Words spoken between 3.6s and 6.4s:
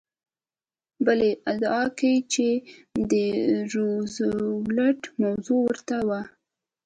روزولټ موضوع ورته وه.